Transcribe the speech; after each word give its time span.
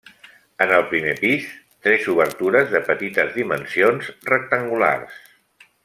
En 0.65 0.71
el 0.77 0.85
primer 0.93 1.11
pis, 1.19 1.49
tres 1.87 2.07
obertures 2.15 2.73
de 2.73 2.81
petites 2.89 3.31
dimensions 3.39 4.11
rectangulars. 4.33 5.21